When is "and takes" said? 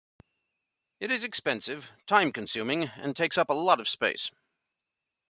2.97-3.37